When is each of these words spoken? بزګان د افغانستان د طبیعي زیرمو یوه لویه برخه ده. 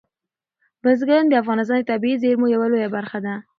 بزګان 0.83 1.23
د 1.27 1.33
افغانستان 1.41 1.77
د 1.81 1.85
طبیعي 1.91 2.21
زیرمو 2.23 2.53
یوه 2.55 2.67
لویه 2.71 2.89
برخه 2.95 3.17
ده. 3.25 3.35